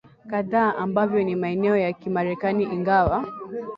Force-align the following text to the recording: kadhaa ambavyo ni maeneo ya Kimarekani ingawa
kadhaa 0.29 0.75
ambavyo 0.75 1.23
ni 1.23 1.35
maeneo 1.35 1.77
ya 1.77 1.93
Kimarekani 1.93 2.63
ingawa 2.63 3.25